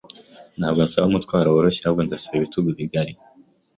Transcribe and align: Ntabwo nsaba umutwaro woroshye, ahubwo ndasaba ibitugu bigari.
Ntabwo 0.57 0.79
nsaba 0.85 1.09
umutwaro 1.09 1.47
woroshye, 1.49 1.81
ahubwo 1.83 2.01
ndasaba 2.03 2.37
ibitugu 2.39 2.69
bigari. 2.77 3.13